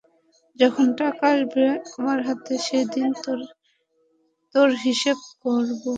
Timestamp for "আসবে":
1.33-1.65